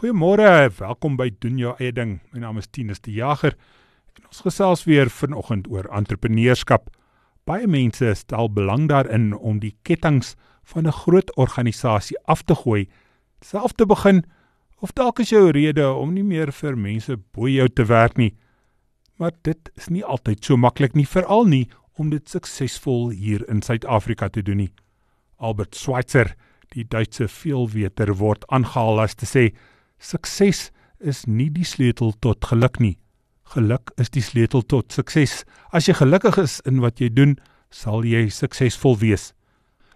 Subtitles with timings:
[0.00, 2.14] Goeiemôre, welkom by doen jou eie ding.
[2.32, 3.52] My naam is Tinus die Jager.
[4.16, 6.86] En ons gesels weer vanoggend oor entrepreneurskap.
[7.44, 10.32] Baie mense stel belang daarin om die kettinge
[10.72, 12.88] van 'n groot organisasie af te gooi,
[13.42, 14.24] self te begin
[14.80, 18.34] of dalk is jou rede om nie meer vir mense bo jou te werk nie.
[19.18, 23.60] Maar dit is nie altyd so maklik nie, veral nie om dit suksesvol hier in
[23.60, 24.72] Suid-Afrika te doen nie.
[25.36, 26.34] Albert Schweitzer,
[26.72, 29.52] die Duitse veelweter word aangehaal as te sê
[30.00, 30.70] Sukses
[31.04, 32.96] is nie die sleutel tot geluk nie.
[33.52, 35.42] Geluk is die sleutel tot sukses.
[35.76, 37.36] As jy gelukkig is in wat jy doen,
[37.68, 39.30] sal jy suksesvol wees.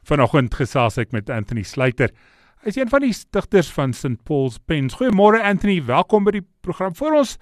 [0.04, 2.12] Vanoggend gesels ek met Anthony Sluiter.
[2.60, 4.98] Hy is een van die stigters van St Paul's Pens.
[5.00, 6.92] Goeiemôre Anthony, welkom by die program.
[6.96, 7.38] Vir ons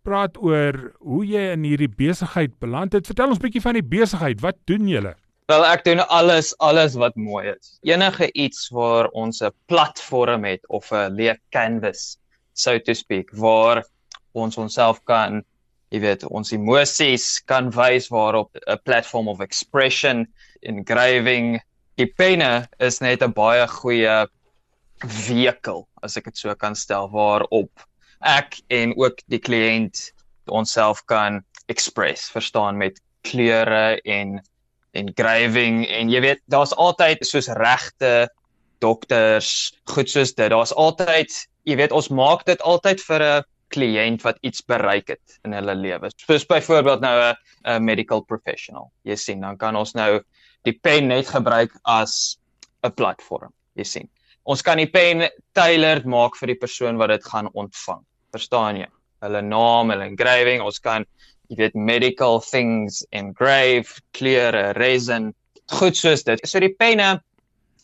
[0.00, 3.08] praat oor hoe jy in hierdie besigheid beland het.
[3.12, 4.40] Vertel ons 'n bietjie van die besigheid.
[4.40, 5.14] Wat doen julle?
[5.50, 7.72] Wel ek doen alles alles wat mooi is.
[7.82, 12.18] Enige iets waar ons 'n platform het of 'n leë canvas
[12.54, 13.82] so to speak waar
[14.32, 15.42] ons onsself kan,
[15.90, 20.28] jy weet, ons emosies kan wys waarop 'n platform of expression
[20.62, 21.58] engraving
[21.96, 24.26] die penne is net 'n baie goeie
[25.02, 27.72] vehikel as ek dit so kan stel waarop
[28.22, 30.12] ek en ook die kliënt
[30.46, 34.38] onsself kan express, verstaan met kleure en
[34.92, 38.28] engraving en jy weet daar's altyd soos regte
[38.80, 41.30] dokters goed soos dit daar's altyd
[41.68, 45.74] jy weet ons maak dit altyd vir 'n kliënt wat iets bereik het in hulle
[45.74, 46.10] lewe.
[46.26, 48.90] Soos byvoorbeeld nou 'n medical professional.
[49.04, 50.20] Jy sien dan kan ons nou
[50.64, 52.38] die pen net gebruik as
[52.82, 54.08] 'n platform jy sien.
[54.44, 58.02] Ons kan die pen tailored maak vir die persoon wat dit gaan ontvang.
[58.32, 58.88] Verstaan jy?
[59.20, 61.04] Hulle naam hulle engraving ons kan
[61.50, 65.32] jy weet medical things engrave kleure resin
[65.74, 66.40] goed soos dit.
[66.46, 67.18] So die penne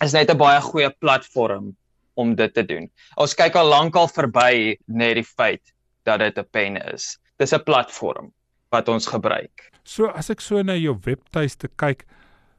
[0.05, 1.75] is net 'n baie goeie platform
[2.14, 2.89] om dit te doen.
[3.17, 5.62] Ons kyk al lankal verby net die feit
[6.05, 7.19] dat dit 'n pen is.
[7.39, 8.33] Dis 'n platform
[8.70, 9.70] wat ons gebruik.
[9.84, 12.06] So as ek so na jou webtuiste kyk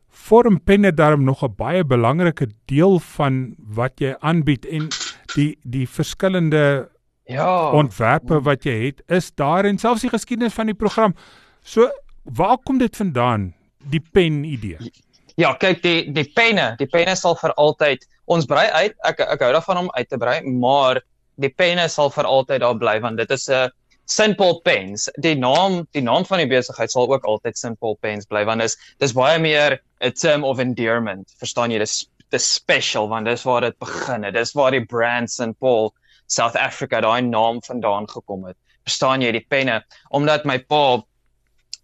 [0.10, 4.90] vorm penne daarom nog 'n baie belangrike deel van wat jy aanbied en
[5.36, 6.90] die die verskillende
[7.28, 7.72] ja.
[7.72, 11.16] ontwerpe wat jy het is daar en selfs die geskiedenis van die program.
[11.62, 11.90] So
[12.24, 13.54] waar kom dit vandaan
[13.92, 14.92] die pen idee?
[15.38, 18.96] Ja, kyk die die penne, die penne sal vir altyd ons brei uit.
[19.06, 21.02] Ek ek hou daarvan om uit te brei, maar
[21.38, 23.70] die penne sal vir altyd daar bly want dit is 'n
[24.08, 25.10] Simple Pens.
[25.20, 28.78] Die naam, die naam van die besigheid sal ook altyd Simple Pens bly want dis
[29.00, 31.34] dis baie meer 'n term of endearment.
[31.38, 31.80] Verstaan jy?
[31.80, 34.34] Dis dis special want dis waar dit begin het.
[34.34, 35.94] Dis waar die brand St Paul
[36.28, 38.58] South Africa daai naam vandaan gekom het.
[38.88, 39.82] Verstaan jy die penne
[40.16, 41.02] omdat my pa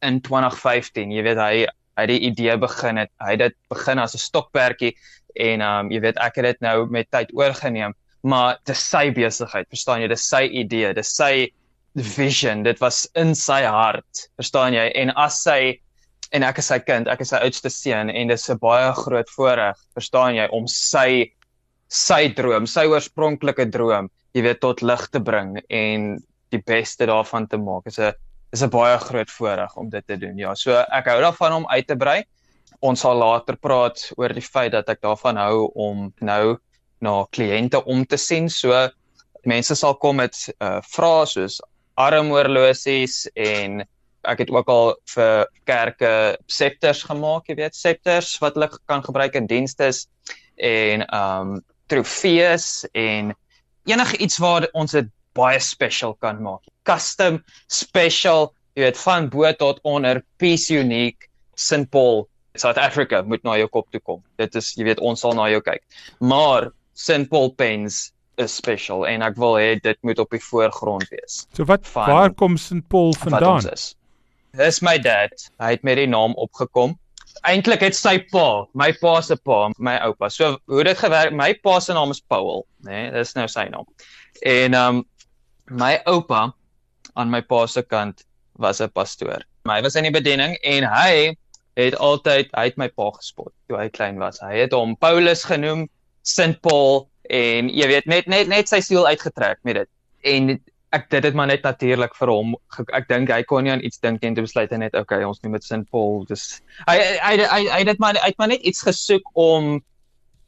[0.04, 3.12] in 2015, jy weet hy hy die idee begin het.
[3.22, 4.96] Hy het dit begin as 'n stokperdjie
[5.36, 7.94] en um jy weet ek het dit nou met tyd oorgeneem,
[8.24, 10.08] maar dit is sy besigheid, verstaan jy?
[10.08, 11.52] Dit is sy idee, dit is sy
[11.96, 12.64] vision.
[12.64, 14.90] Dit was in sy hart, verstaan jy?
[14.96, 15.80] En as sy
[16.34, 18.92] en ek is sy kind, ek is sy oudste seun en dit is 'n baie
[18.94, 21.32] groot voorreg, verstaan jy, om sy
[21.94, 26.14] sy droom, sy oorspronklike droom jy weet tot lig te bring en
[26.54, 27.88] die beste daarvan te maak.
[27.88, 28.14] Is 'n
[28.54, 30.38] is 'n baie groot voorreg om dit te doen.
[30.38, 32.24] Ja, so ek hou daarvan om uit te brei.
[32.82, 36.58] Ons sal later praat oor die feit dat ek daarvan hou om nou
[37.02, 38.50] na kliënte om te sien.
[38.50, 38.90] So
[39.46, 41.62] mense sal kom met uh vrae soos
[41.98, 43.84] armoorlosies en
[44.24, 49.36] ek het ook al vir kerke septers gemaak, jy weet, septers wat hulle kan gebruik
[49.36, 49.92] in dienste
[50.58, 51.62] en um
[51.94, 53.34] trofees en
[53.90, 56.62] enige iets waar ons dit baie special kan maak.
[56.88, 57.40] Custom,
[57.72, 63.58] special, jy weet van bo tot onder, piece unique, St Paul, South Africa moet na
[63.58, 64.22] jou kop toe kom.
[64.42, 65.82] Dit is jy weet ons sal na jou kyk.
[66.22, 68.12] Maar St Paul pens
[68.42, 71.44] is special en ek wil hê dit moet op die voorgrond wees.
[71.54, 73.66] So wat van, waar kom St Paul vandaan?
[74.54, 75.34] Dis my dad.
[75.62, 76.98] Hy het met die naam opgekom
[77.42, 80.30] eintlik het sy pa, my pa se pa, my oupa.
[80.30, 82.92] So hoe dit gewerk, my pa se naam is Paul, né?
[82.92, 83.88] Nee, dis nou sy naam.
[84.46, 85.02] En um
[85.70, 86.52] my oupa
[87.16, 88.26] aan my pa se kant
[88.60, 89.44] was 'n pastoor.
[89.66, 91.36] My was in die bediening en hy
[91.76, 94.40] het altyd hy het my pa gespot toe hy klein was.
[94.40, 95.88] Hy het hom Paulus genoem,
[96.24, 99.90] St Paul en jy weet net net net sy siel uitgetrek met dit.
[100.24, 100.60] En
[100.94, 102.54] ek dit het maar net natuurlik vir hom
[102.94, 105.42] ek dink hy kon nie aan iets dink en toe besluit hy net okay ons
[105.44, 106.22] neem dit St Paul.
[106.30, 109.80] Dis hy hy hy hy dit maar hy het maar net iets gesoek om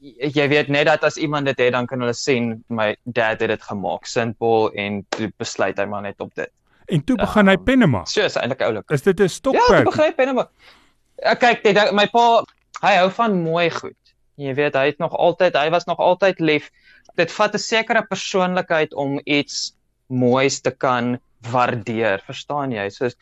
[0.05, 3.53] jy weet net dat as iemand dit het dan kan hulle sien my dad het
[3.55, 6.51] dit gemaak St Paul en toe besluit hy maar net op dit.
[6.93, 8.09] En toe begin um, hy penne maak.
[8.11, 8.89] so is eintlik oulik.
[8.93, 10.51] Is dit 'n stokperd ja begin hy penne maak.
[11.23, 12.43] Ek kyk dit my pa
[12.83, 13.97] hy hou van mooi goed.
[14.37, 16.69] Jy weet hy het nog altyd hy was nog altyd lief.
[17.15, 19.73] Dit vat 'n sekere persoonlikheid om iets
[20.07, 21.17] moois te kan
[21.51, 22.89] waardeer, verstaan jy?
[22.89, 23.15] Soos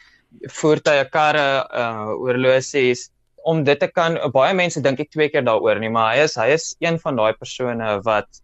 [0.50, 3.10] voertuie, karre, uh oorlosies
[3.44, 6.38] om dit te kan baie mense dink ek twee keer daaroor nie, maar hy is
[6.40, 8.40] hy is een van daai persone wat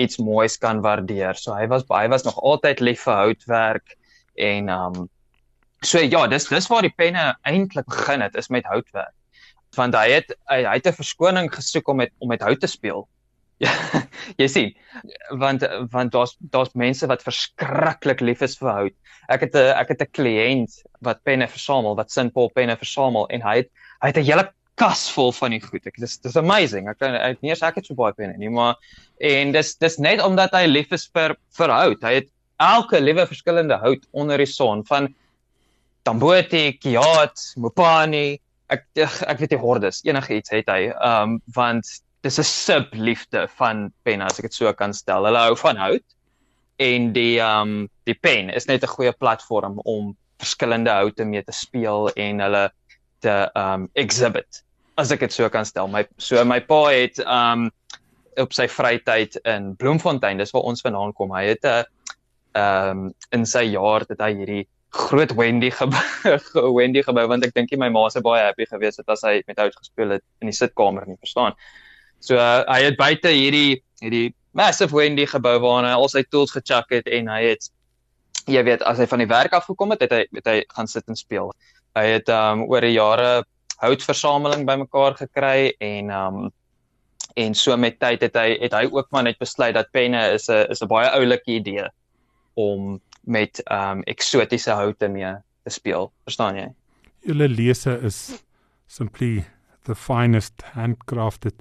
[0.00, 1.38] iets moois kan waardeer.
[1.38, 3.96] So hy was baie was nog altyd lief vir houtwerk
[4.36, 5.08] en um
[5.86, 9.14] so ja, dis dis waar die penne eintlik begin het is met houtwerk.
[9.78, 12.66] Want hy het hy, hy het 'n verskoning gesoek om met om met hout te
[12.66, 13.06] speel.
[13.60, 13.72] Ja,
[14.40, 14.70] jy sien,
[15.36, 18.96] want want daar's daar's mense wat verskriklik lief is vir hout.
[19.28, 23.28] Ek het 'n ek het 'n kliënt wat penne versamel, wat St Paul penne versamel
[23.28, 23.70] en hy het
[24.00, 24.46] hy het 'n hele
[24.80, 25.86] kas vol van die goed.
[25.86, 26.88] Ek dis dis amazing.
[26.88, 28.76] Ek kan ek nie eens ek het so baie penne nie, maar
[29.20, 32.02] en dis dis net omdat hy lief is vir vir hout.
[32.02, 32.30] Hy het
[32.60, 35.14] elke liewe verskillende hout onder die son van
[36.02, 38.40] Tamboti, Kiat, Mopani,
[38.72, 40.88] ek ek weet nie hordes, enigiets het hy.
[40.96, 45.24] Um want dis 'n sub liefde van pen as ek dit so kan stel.
[45.24, 46.04] Hulle hou van hout
[46.80, 51.52] en die um die pen is net 'n goeie platform om verskillende houte mee te
[51.52, 52.70] speel en hulle
[53.20, 54.62] te um exhibit
[54.96, 55.88] as ek dit so kan stel.
[55.88, 57.70] My so my pa het um
[58.36, 61.32] op sy vrytyd in Bloemfontein, dis waar ons vandaan kom.
[61.32, 61.84] Hy het 'n
[62.54, 67.70] um in sy jaar het hy hierdie groot Wendy gebou Wendy gebou want ek dink
[67.78, 70.56] my ma se baie happy gewees het as hy met hout gespeel het in die
[70.56, 71.54] sitkamer nie, verstaan?
[72.20, 76.52] So uh, hy het buite hierdie hierdie massive Wendy gebou waar hy al sy tools
[76.54, 77.68] gechuck het en hy het
[78.50, 80.88] jy weet as hy van die werk af gekom het, het hy het hy gaan
[80.90, 81.52] sit en speel.
[81.98, 83.44] Hy het um oor die jare
[83.80, 86.40] houtversameling bymekaar gekry en um
[87.38, 90.48] en so met tyd het hy het hy ook maar net besluit dat penne is
[90.50, 91.86] 'n is 'n baie oulike idee
[92.54, 95.34] om met um eksotiese houte mee
[95.64, 96.12] te speel.
[96.24, 96.68] Verstaan jy?
[97.22, 98.44] Julle lese is
[98.86, 99.44] simply
[99.84, 101.54] the finest handcrafted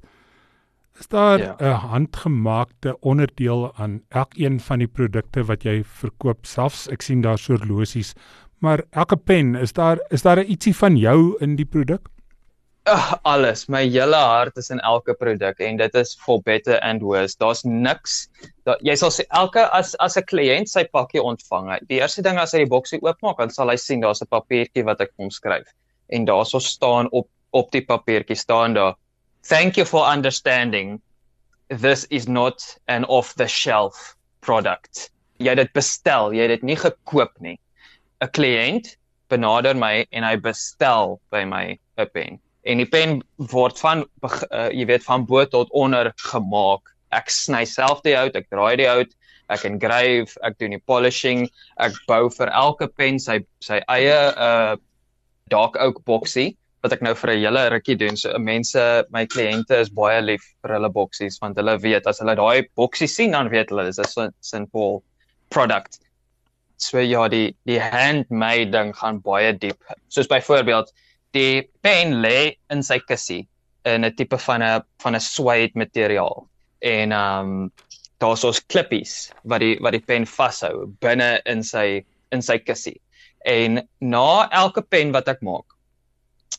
[0.99, 1.71] Is daar 'n ja.
[1.71, 6.87] handgemaakte onderdeel aan elkeen van die produkte wat jy verkoop selfs?
[6.91, 8.13] Ek sien daar so horlosies,
[8.59, 12.09] maar elke pen, is daar is daar ietsie van jou in die produk?
[12.89, 17.01] Uh, alles, my hele hart is in elke produk en dit is for better and
[17.01, 17.35] worse.
[17.39, 18.29] Daar's niks.
[18.65, 22.37] Da, jy sal sê elke as as 'n kliënt sy pakkie ontvang, die eerste ding
[22.37, 25.29] as hy die boksie oopmaak, dan sal hy sien daar's 'n papiertjie wat ek hom
[25.29, 25.67] skryf.
[26.09, 28.95] En daarso staan op op die papiertjie staan daar
[29.49, 31.01] thank you for understanding.
[31.69, 35.09] This is not an off the shelf product.
[35.39, 37.57] Jy het dit bestel jy het dit nie gekoop nie.
[38.21, 38.95] 'n kliënt
[39.29, 42.39] benader my en hy bestel by my 'n pen.
[42.65, 46.93] En die pen word van uh, jy weet van bo tot onder gemaak.
[47.11, 49.15] Ek sny self die hout ek draai die hout
[49.49, 51.47] ek engrave ek doen die polishing
[51.77, 54.77] ek bou vir elke pen sy sy eie uh
[55.49, 56.53] dark oak boksie
[56.83, 58.17] wat ek nou vir 'n hele rukkie doen.
[58.17, 62.35] So mense, my kliënte is baie lief vir hulle boksies want hulle weet as hulle
[62.35, 65.03] daai boksie sien dan weet hulle dis 'n St Paul
[65.49, 65.99] product.
[66.77, 69.79] So ja, die die handmade ding gaan baie diep.
[70.09, 70.93] Soos byvoorbeeld
[71.33, 73.47] die pen lê in sy kussie
[73.85, 76.47] in 'n tipe van 'n van 'n suede materiaal.
[76.81, 77.71] En ehm um,
[78.19, 82.99] daar's ons klippies wat die wat die pen vashou binne in sy in sy kussie.
[83.45, 85.65] En na elke pen wat ek maak,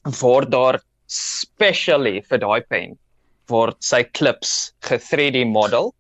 [0.05, 2.99] word daar specially vir daai pen
[3.51, 5.93] word sy clips ge-3D model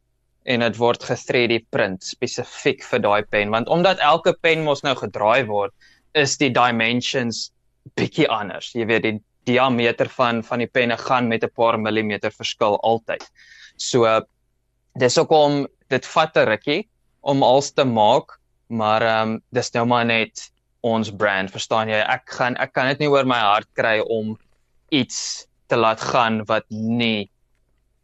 [0.46, 4.94] en dit word ge-3D print spesifiek vir daai pen want omdat elke pen mos nou
[4.94, 5.74] gedraai word
[6.14, 7.50] is die dimensions
[7.96, 8.72] bietjie anders.
[8.74, 13.22] Jy weet die diameter van van die penne gaan met 'n paar millimeter verskil altyd.
[13.76, 14.06] So
[14.98, 16.88] dis hoekom dit vat 'n rukkie
[17.22, 18.38] om alles te maak
[18.68, 20.50] maar ehm um, dis nou maar net
[20.86, 22.00] ons brand, verstaan jy?
[22.00, 24.36] Ek gaan ek kan dit nie oor my hart kry om
[24.90, 27.30] iets te laat gaan wat nie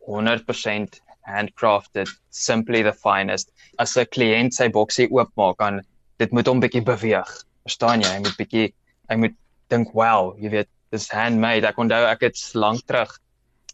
[0.06, 3.50] 100% handcrafted, simply the finest.
[3.78, 5.82] As 'n kliënt sy boksie oopmaak, dan
[6.18, 7.30] dit moet hom bietjie beweeg.
[7.66, 8.08] Verstaan jy?
[8.08, 8.74] Hy moet bietjie
[9.08, 9.34] hy moet
[9.68, 13.18] dink, "Wow, jy weet, dis handmade." Ek onthou ek het lank terug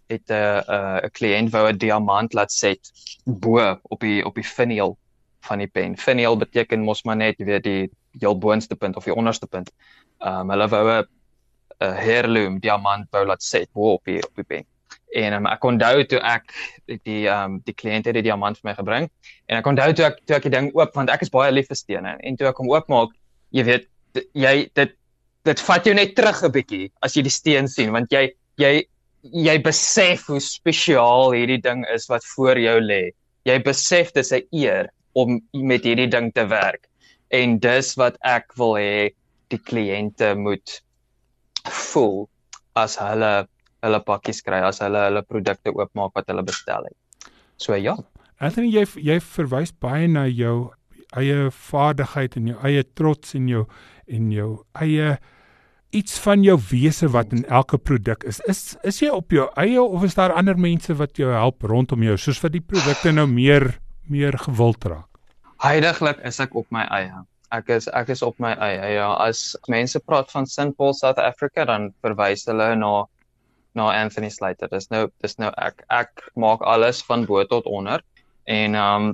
[0.09, 2.93] het 'n uh, 'n uh, 'n kliënt wou 'n diamant laat set
[3.27, 4.97] bo op die op die finial
[5.41, 5.97] van die pen.
[5.97, 7.91] Finial beteken mos maar net, jy weet, die
[8.21, 9.73] heel boonste punt of die onderste punt.
[10.21, 10.85] Ehm um, hulle wou
[11.83, 14.67] 'n heirloom diamant wou laat set bo op die op die pen.
[15.17, 16.55] En um, ek onthou toe ek
[17.05, 19.09] die ehm um, die kliënt het die diamant vir my gebring
[19.49, 21.69] en ek onthou toe ek toe ek die ding oop want ek is baie lief
[21.73, 23.17] vir stene en toe ek hom oopmaak,
[23.51, 23.89] jy weet
[24.37, 24.97] jy dit
[25.49, 28.73] dit vat jou net terug 'n bietjie as jy die steen sien want jy jy
[29.23, 33.13] jy besef hoe spesiaal hierdie ding is wat voor jou lê.
[33.47, 36.89] Jy besef dis 'n eer om met hierdie ding te werk
[37.33, 39.11] en dis wat ek wil hê
[39.53, 40.79] die kliënte moet
[41.69, 42.27] voel
[42.79, 43.33] as hulle
[43.83, 47.31] hulle pakkies kry as hulle hulle produkte oopmaak wat hulle bestel het.
[47.59, 47.97] So ja.
[48.43, 50.73] Anthony, jy jy verwys baie na jou
[51.19, 53.67] eie vaardigheid en jou eie trots en jou
[54.09, 55.17] en jou eie
[55.93, 58.41] iets van jou wese wat in elke produk is.
[58.49, 62.05] Is is jy op jou eie of is daar ander mense wat jou help rondom
[62.07, 63.75] jou soos wat die produkte nou meer
[64.09, 65.12] meer gewild raak?
[65.63, 67.21] Heidiglik is ek op my eie.
[67.55, 68.97] Ek is ek is op my eie.
[68.97, 73.05] Ja, as mense praat van St Paul South Africa dan verwys hulle na
[73.79, 74.67] na Anthony Slater.
[74.73, 78.03] Dis nou dis nou ek ek maak alles van bo tot onder
[78.51, 79.13] en um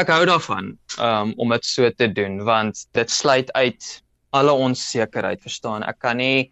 [0.00, 3.90] ek hou daarvan um om dit so te doen want dit sluit uit
[4.32, 5.84] alle onsekerheid verstaan.
[5.84, 6.48] Ek kan nie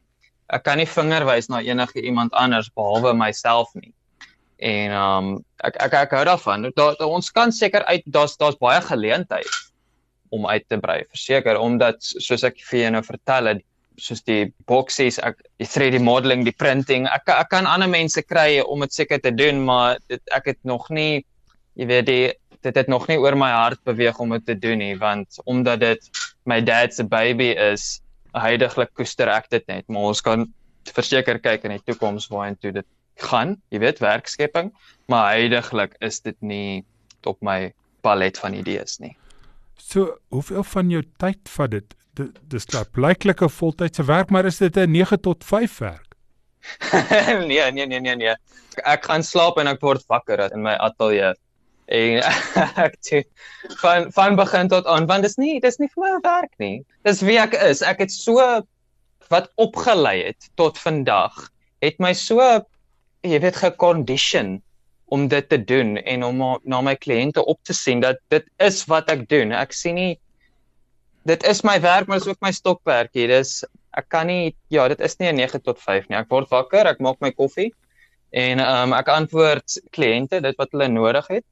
[0.53, 3.95] ek kan nie vinger wys na enige iemand anders behalwe myself nie.
[4.61, 5.33] En um
[5.65, 6.69] ek ek ek hou daarvan.
[6.77, 9.49] Daar da, ons kan seker uit daar's daar's baie geleentheid
[10.31, 13.65] om uit te brei, verseker, omdat soos ek vir jou nou vertel het,
[13.99, 18.61] soos die boksies, ek die 3D modeling, die printing, ek ek kan ander mense kry
[18.63, 21.25] om dit seker te doen, maar dit ek het nog nie
[21.81, 22.23] jy weet die
[22.61, 25.81] dit het nog nie oor my hart beweeg om dit te doen nie want omdat
[25.81, 28.03] dit my dad se baby is
[28.37, 30.45] heiliglik koester ek dit net maar ons kan
[30.95, 32.89] verseker kyk in die toekoms waartoe dit
[33.23, 34.73] gaan jy weet werkskepping
[35.11, 36.85] maar heiliglik is dit nie
[37.29, 39.17] op my palet van idees nie.
[39.77, 41.97] So hoeveel van jou tyd vat dit?
[42.53, 46.17] Dis daar blyklike voltydse werk maar is dit 'n 9 tot 5 werk?
[47.49, 48.35] Nee nee nee nee nee.
[48.85, 51.35] Ek gaan slaap en ek word wakker in my ateljee
[51.91, 52.23] en
[52.87, 53.25] ek toe
[53.83, 56.85] van van begin tot aan want dis nie dis nie vir my werk nie.
[57.03, 57.83] Dis wie ek is.
[57.83, 58.63] Ek het so
[59.31, 61.51] wat opgelei het tot vandag
[61.81, 62.45] het my so
[63.27, 64.59] jy weet gecondition
[65.11, 68.85] om dit te doen en om na my kliënte op te sien dat dit is
[68.91, 69.53] wat ek doen.
[69.53, 70.13] Ek sien nie
[71.29, 73.61] dit is my werk maar is ook my stokperdjie dis
[73.99, 76.17] ek kan nie ja dit is nie 'n 9 tot 5 nie.
[76.17, 77.73] Ek word wakker ek maak my koffie
[78.31, 81.45] en um, ek antwoord kliënte dit wat hulle nodig het.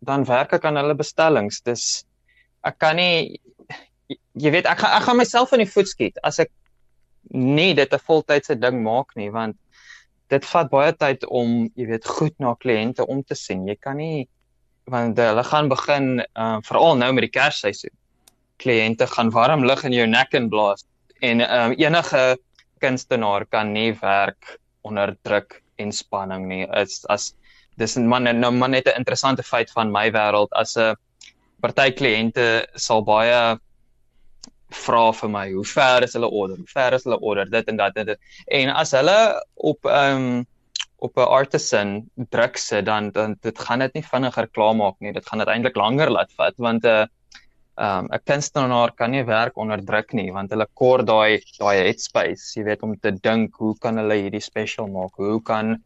[0.00, 1.60] Dan werk ek aan hulle bestellings.
[1.60, 2.06] Dis
[2.64, 3.38] ek kan nie
[4.08, 6.50] jy weet ek gaan ek gaan myself in die voet skiet as ek
[7.30, 9.56] nie dit 'n voltydse ding maak nie want
[10.32, 13.66] dit vat baie tyd om jy weet goed na kliënte om te sien.
[13.68, 14.26] Jy kan nie
[14.90, 17.94] want hulle gaan begin uh, veral nou met die kersseisoen.
[18.62, 20.86] Kliënte gaan warm lug in jou nek en blaas
[21.24, 22.36] en um, enige
[22.84, 26.64] kunstenaar kan nie werk onder druk en spanning nie.
[26.76, 27.34] Is as
[27.80, 30.94] dis 'n man nou man net 'n interessante feit van my wêreld as 'n
[31.60, 33.58] party kliënte sal baie
[34.84, 36.56] vra vir my hoe ver is hulle order?
[36.56, 37.48] Hoe ver is hulle order?
[37.50, 38.18] Dit en dat en dit.
[38.60, 39.18] En as hulle
[39.72, 40.46] op ehm um,
[40.98, 45.12] op 'n artisan druk sit dan dan dit gaan dit nie vinniger klaarmaak nie.
[45.12, 47.06] Dit gaan dit eintlik langer laat vat want 'n uh,
[47.76, 52.54] ehm 'n kunstenaar kan nie werk onder druk nie want hulle kort daai daai headspace.
[52.56, 55.14] Jy weet om te dink hoe kan hulle hierdie special maak?
[55.16, 55.76] Hoe kan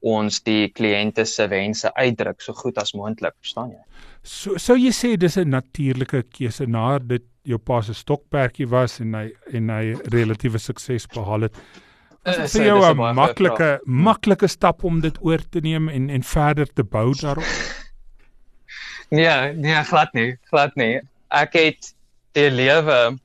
[0.00, 3.82] ons die kliënte se wense uitdruk so goed as moontlik, verstaan jy?
[4.22, 9.00] So sou jy sê dis 'n natuurlike keuse na dit jou pa se stokperdjie was
[9.00, 11.58] en hy en hy relatiewe sukses behaal het.
[12.24, 16.22] Is dit vir jou 'n maklike maklike stap om dit oor te neem en en
[16.22, 17.44] verder te bou daarop?
[19.18, 21.00] nee, nee, glad nie, glad nie.
[21.30, 21.94] Ek het
[22.32, 23.18] die lewe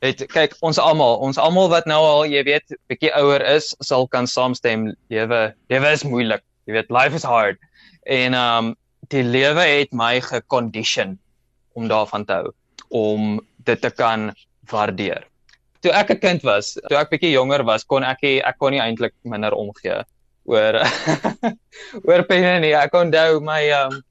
[0.00, 4.06] het kyk ons almal ons almal wat nou al jy weet bietjie ouer is sal
[4.08, 5.40] kan saamstem lewe
[5.72, 7.60] lewe is moeilik jy weet life is hard
[8.06, 8.72] en um
[9.12, 11.18] die lewe het my gecondition
[11.76, 12.54] om daarvan te hou
[12.90, 14.30] om dit te kan
[14.70, 15.26] waardeer
[15.82, 18.82] toe ek 'n kind was toe ek bietjie jonger was kon ek ek kon nie
[18.82, 20.02] eintlik minder omgee
[20.44, 20.80] oor
[22.08, 24.02] oor penne nie ek onthou my um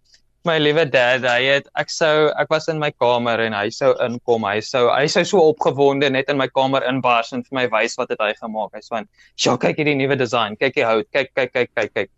[0.47, 3.91] my liewe dad, hy het ek sou ek was in my kamer en hy sou
[4.05, 4.45] inkom.
[4.47, 7.97] Hy sou hy sou so opgewonde net in my kamer inbars en vir my wys
[7.99, 8.71] wat het hy gemaak.
[8.73, 9.03] Hy sê,
[9.35, 10.55] "Sjoe, kyk hierdie nuwe design.
[10.55, 11.07] Kyk die hout.
[11.11, 12.09] Kyk kyk kyk kyk kyk."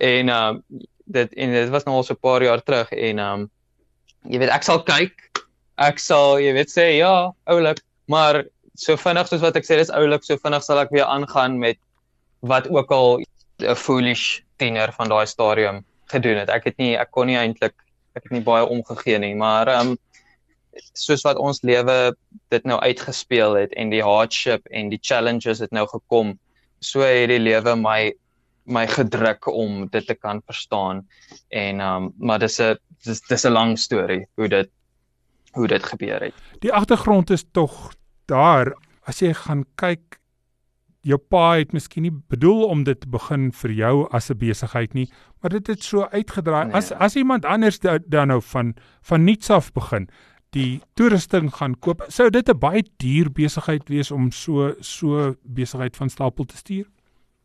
[0.00, 0.62] En um
[1.08, 3.50] dit en dit was nou al so 'n paar jaar terug en um
[4.28, 5.39] jy weet ek sal kyk.
[5.80, 8.44] Ek sal jy weet sê, "Ja, oulik." Maar
[8.76, 11.78] so vinnig soos wat ek sê, dis oulik, so vinnig sal ek weer aangaan met
[12.42, 13.20] wat ook al
[13.60, 16.50] 'n foolish tiener van daai stadium gedoen het.
[16.50, 17.74] Ek het nie ek kon nie eintlik
[18.16, 19.98] ek het nie baie omgegee nie, maar ehm um,
[20.94, 22.14] soos wat ons lewe
[22.50, 26.38] dit nou uitgespeel het en die hardship en die challenges het nou gekom,
[26.80, 28.12] so het die lewe my
[28.66, 31.06] my gedruk om dit te kan verstaan.
[31.48, 34.70] En ehm um, maar dis 'n dis dis 'n lang storie hoe dit
[35.52, 36.34] hoe dit gebeur het.
[36.58, 37.92] Die agtergrond is tog
[38.30, 38.74] daar
[39.08, 40.20] as jy gaan kyk
[41.06, 44.92] jou pa het miskien nie bedoel om dit te begin vir jou as 'n besigheid
[44.94, 45.08] nie,
[45.40, 46.66] maar dit het so uitgedraai.
[46.66, 46.74] Nee.
[46.74, 50.08] As as iemand anders dan nou van van niks af begin,
[50.50, 55.96] die toerusting gaan koop, sou dit 'n baie duur besigheid wees om so so besigheid
[55.96, 56.86] van stapel te stuur?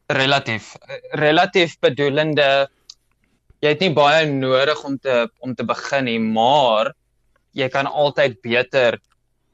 [0.07, 0.75] Relatief
[1.11, 2.69] relatief bedoelende
[3.61, 6.93] jy het nie baie nodig om te om te begin nie, maar
[7.55, 8.99] jy kan altyd beter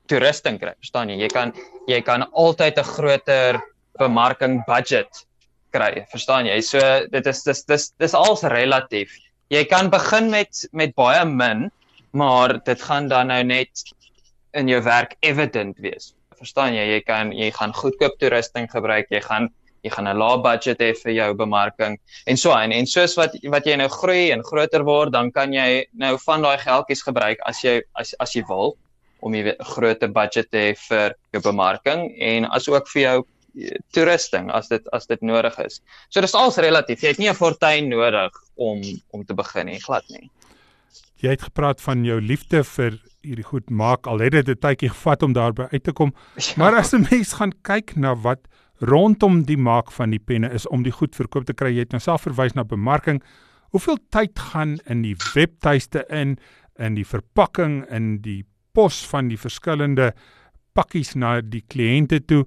[0.09, 1.21] toerusting kry, verstaan jy?
[1.23, 1.53] Jy kan
[1.89, 3.61] jy kan altyd 'n groter
[3.99, 5.25] bemarking budget
[5.71, 6.61] kry, verstaan jy?
[6.61, 6.79] So
[7.11, 9.13] dit is dis dis dis alles relatief.
[9.49, 11.69] Jy kan begin met met baie min,
[12.13, 13.71] maar dit gaan dan nou net
[14.53, 16.13] in jou werk evident wees.
[16.37, 16.85] Verstaan jy?
[16.95, 19.49] Jy kan jy gaan goedkoop toerusting gebruik, jy gaan
[19.83, 21.97] jy gaan 'n lae budget hê vir jou bemarking
[22.27, 25.53] en so en en soos wat wat jy nou groei en groter word, dan kan
[25.53, 28.77] jy nou van daai geldjies gebruik as jy as as jy wil
[29.21, 33.25] om 'n groter budget te hê vir jou bemarking en asook vir jou
[33.91, 35.81] toerusting as dit as dit nodig is.
[36.09, 37.01] So dis alles relatief.
[37.01, 40.29] Jy het nie 'n fortuin nodig om om te begin nie, glad nie.
[41.21, 44.89] Jy het gepraat van jou liefde vir hierdie goed maak al het dit 'n tydjie
[44.89, 46.13] gevat om daarby uit te kom.
[46.35, 46.53] Ja.
[46.57, 48.39] Maar as 'n mens gaan kyk na wat
[48.81, 51.93] rondom die maak van die penne is om die goed verkoop te kry, jy het
[51.95, 53.21] nou self verwys na bemarking.
[53.71, 56.37] Hoeveel tyd gaan in die webtuiste in
[56.81, 58.41] in die verpakking in die
[58.73, 60.13] pos van die verskillende
[60.73, 62.45] pakkies na die kliënte toe?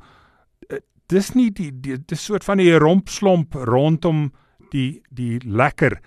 [1.13, 4.33] dis nie die, die dis soort van 'n rompslomp rondom
[4.71, 6.01] die die lekker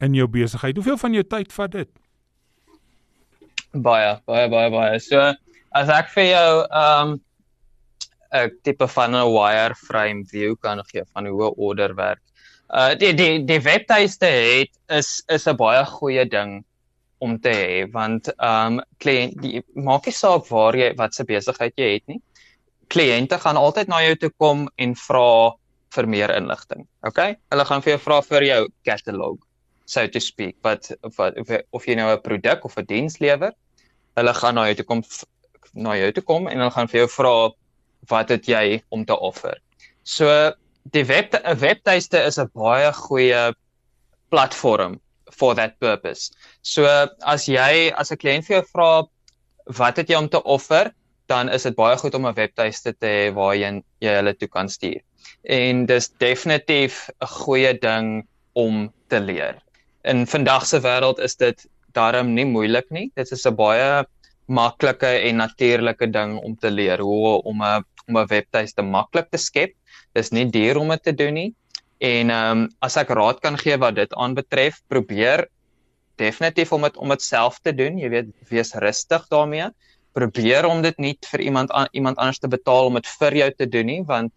[0.00, 0.76] in jou besigheid.
[0.76, 1.88] Hoeveel van jou tyd vat dit?
[3.72, 5.00] Baie, baie, baie, baie.
[5.00, 5.32] So
[5.72, 7.20] as ek vir jou um
[8.32, 12.22] 'n tipe van 'n wireframe view kan gee van hoe 'n order werk.
[12.72, 16.64] Uh die die die webtuiste het is is 'n baie goeie ding
[17.18, 21.72] om te hê want um kliënt die maak nie saak waar jy wat se besigheid
[21.76, 22.22] jy het nie
[22.92, 25.54] kliënte gaan altyd na jou toe kom en vra
[25.92, 26.86] vir meer inligting.
[27.08, 27.36] Okay?
[27.52, 29.38] Hulle gaan vir jou vra vir jou catalog,
[29.88, 33.52] so to speak, wat of of, of jy nou 'n produk of 'n diens lewer.
[34.16, 35.02] Hulle gaan na jou toe kom
[35.74, 37.50] na jou toe kom en hulle gaan vir jou vra
[38.08, 39.58] wat het jy om te offer.
[40.02, 40.52] So
[40.90, 43.54] die web 'n webtuiste is 'n baie goeie
[44.30, 46.32] platform for that purpose.
[46.62, 46.86] So
[47.20, 49.04] as jy as 'n kliënt vir jou vra
[49.78, 50.92] wat het jy om te offer,
[51.28, 54.48] dan is dit baie goed om 'n webtuiste te hê waar jy jy hulle toe
[54.48, 55.00] kan stuur.
[55.44, 59.62] En dis definitief 'n goeie ding om te leer.
[60.04, 63.10] In vandag se wêreld is dit darm nie moeilik nie.
[63.14, 64.04] Dit is 'n baie
[64.48, 69.38] maklike en natuurlike ding om te leer hoe om 'n om 'n webtuiste maklik te
[69.38, 69.74] skep.
[70.14, 71.54] Dis nie duur om dit te doen nie.
[72.00, 75.48] En ehm um, as ek raad kan gee wat dit aanbetref, probeer
[76.16, 77.98] definitief om dit om dit self te doen.
[77.98, 79.70] Jy weet, wees rustig daarmee
[80.12, 83.50] probeer om dit nie vir iemand an, iemand anders te betaal om dit vir jou
[83.56, 84.32] te doen nie want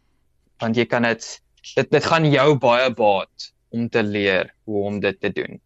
[0.64, 1.26] want jy kan dit
[1.76, 5.60] dit dit gaan jou baie baat om te leer hoe om dit te doen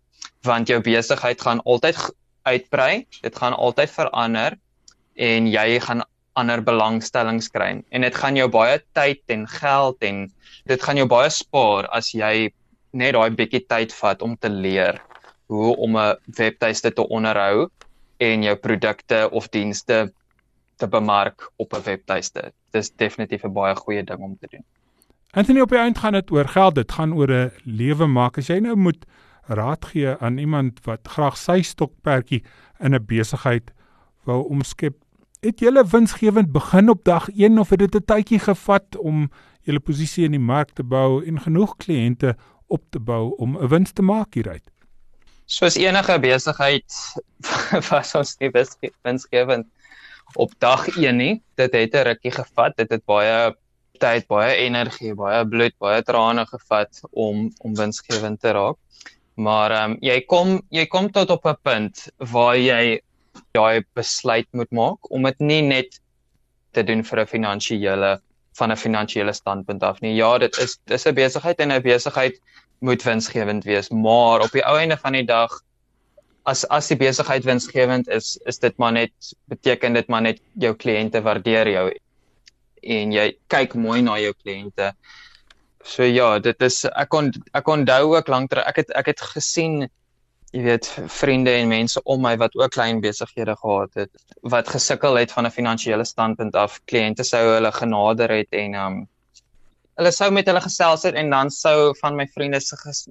[0.48, 2.00] want jou besigheid gaan altyd
[2.50, 4.58] uitbrei dit gaan altyd verander
[5.30, 6.04] en jy gaan
[6.34, 10.32] ander belangstellings kry en dit gaan jou baie tyd en geld en
[10.66, 12.52] dit gaan jou baie spaar as jy
[12.94, 15.02] net daai bietjie tyd vat om te leer
[15.50, 17.70] hoe om 'n webtuiste te onderhou
[18.20, 20.12] en jou produkte of dienste
[20.78, 22.52] te bemark op 'n webtuiste.
[22.72, 24.64] Dis definitief 'n baie goeie ding om te doen.
[25.32, 28.38] Anthony op die eind gaan dit oor geld, dit gaan oor 'n lewe maak.
[28.38, 29.06] As jy nou moet
[29.48, 32.44] raad gee aan iemand wat graag sy stokperdjie
[32.80, 33.72] in 'n besigheid
[34.24, 34.96] wou omskep,
[35.40, 39.80] het jy winsgewend begin op dag 1 of het dit 'n tydjie gevat om jou
[39.80, 42.36] posisie in die mark te bou en genoeg kliënte
[42.68, 44.70] op te bou om 'n wins te maak hieruit?
[45.50, 46.98] soos enige besigheid
[47.90, 49.66] was ons nie winsgewend
[50.38, 51.42] op dag 1 nie.
[51.58, 52.78] Dit het 'n rukkie gevat.
[52.78, 53.56] Dit het baie
[54.00, 58.78] tyd, baie energie, baie bloed, baie trane gevat om om winsgewend te raak.
[59.36, 63.02] Maar ehm um, jy kom jy kom tot op 'n punt waar jy
[63.54, 66.00] daai besluit moet maak om dit nie net
[66.74, 68.20] te doen vir 'n finansiële
[68.60, 70.16] van 'n finansiële standpunt af nie.
[70.16, 72.42] Ja, dit is dis 'n besigheid en 'n besigheid
[72.80, 75.62] moet winsgewend wees, maar op die ou einde van die dag
[76.44, 80.74] as as die besigheid winsgewend is, is dit maar net beteken dit maar net jou
[80.74, 81.88] kliënte waardeer jou
[82.84, 84.94] en jy kyk mooi na jou kliënte.
[85.84, 89.22] So ja, dit is ek kon ek onthou ook lank terug ek het ek het
[89.36, 89.90] gesien
[90.56, 94.10] jy weet vriende en mense om my wat ook klein besighede gehad het
[94.54, 96.80] wat gesukkel het van 'n finansiële standpunt af.
[96.86, 99.08] Kliënte sou hulle genader het en um
[100.00, 102.60] hulle sou met hulle gesels het en dan sou van my vriende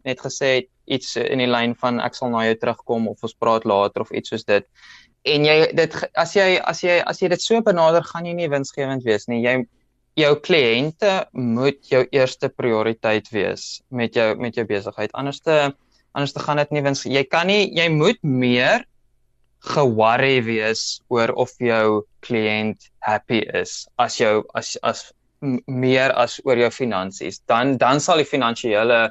[0.04, 3.34] net gesê het iets in die lyn van ek sal na jou terugkom of ons
[3.34, 4.64] praat later of iets soos dit.
[5.24, 8.48] En jy dit as jy as jy as jy dit so benader gaan jy nie
[8.48, 9.42] winsgewend wees nie.
[9.44, 9.66] Jy
[10.18, 15.12] jou kliënte moet jou eerste prioriteit wees met jou met jou besigheid.
[15.12, 15.74] Anderste
[16.14, 18.86] anderste gaan dit nie wins jy kan nie jy moet meer
[19.68, 25.08] ge-worry wees oor of jou kliënt happy is as jou as as
[25.66, 29.08] meer as oor jou finansies dan dan sal die finansiële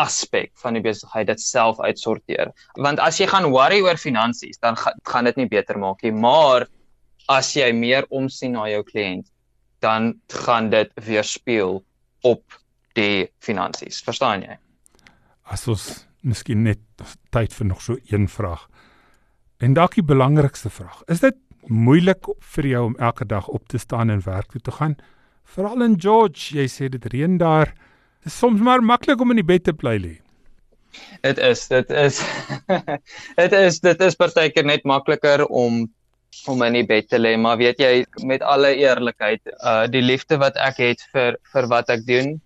[0.00, 2.52] aspek van die besigheid dit self uitsorteer.
[2.78, 6.12] Want as jy gaan worry oor finansies, dan ga, gaan dit nie beter maak nie,
[6.14, 6.66] maar
[7.30, 9.28] as jy meer omsien na jou kliënt,
[9.84, 11.80] dan gaan dit weerspieël
[12.26, 12.60] op
[12.98, 14.00] die finansies.
[14.04, 14.56] Verstaan jy?
[15.50, 15.88] As ons
[16.20, 16.80] miskien net
[17.34, 18.66] tyd vir nog so een vraag.
[19.60, 21.02] En dalk die belangrikste vraag.
[21.08, 21.36] Is dit
[21.68, 24.96] moeilik vir jou om elke dag op te staan en werk toe te gaan?
[25.44, 27.72] Veral in George, jy sê dit reën daar.
[28.20, 30.16] Dit is soms maar maklik om in die bed te bly lê.
[31.22, 32.20] Dit is, dit is.
[33.40, 35.86] dit is dit is partykeer net makliker om
[36.48, 40.38] om in die bed te lê, maar weet jy met alle eerlikheid, uh die liefde
[40.40, 42.36] wat ek het vir vir wat ek doen,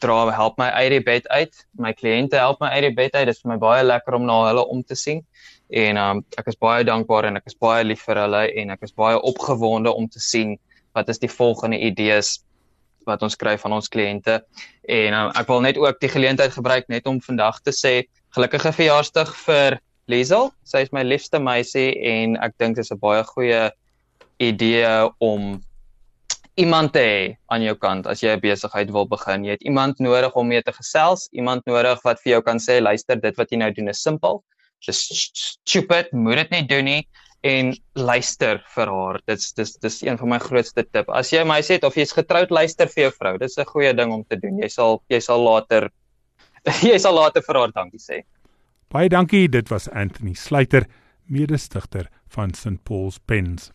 [0.00, 1.54] dra help my uit die bed uit.
[1.78, 3.26] My kliënte help my uit die bed uit.
[3.26, 5.24] Dit is vir my baie lekker om na hulle om te sien.
[5.70, 8.82] En um ek is baie dankbaar en ek is baie lief vir hulle en ek
[8.82, 10.58] is baie opgewonde om te sien
[10.94, 12.40] wat is die volgende idees
[13.08, 14.40] wat ons kry van ons kliënte.
[14.88, 17.94] En um, ek wil net ook die geleentheid gebruik net om vandag te sê
[18.36, 19.78] gelukkige verjaarsdag vir
[20.10, 23.70] Liesel, sy is my liefste meisie en ek dink dit is 'n baie goeie
[24.42, 24.90] idee
[25.20, 25.62] om
[26.60, 29.44] iemand te hê aan jou kant as jy 'n besigheid wil begin.
[29.44, 32.80] Jy het iemand nodig om mee te gesels, iemand nodig wat vir jou kan sê,
[32.80, 34.44] luister, dit wat jy nou doen is simpel.
[34.86, 35.00] Dis
[35.34, 37.08] stupid, moet dit nie doen nie
[37.42, 39.20] en luister vir haar.
[39.26, 41.08] Dit's dis dis een van my grootste tip.
[41.08, 43.38] As jy my sê of jy's getroud, luister vir jou vrou.
[43.38, 44.58] Dis 'n goeie ding om te doen.
[44.58, 45.90] Jy sal jy sal later
[46.82, 48.22] jy sal later vir haar dankie sê.
[48.90, 49.48] Baie dankie.
[49.48, 50.86] Dit was Anthony Sluiter,
[51.26, 53.72] mede-stigter van St Paul's Pens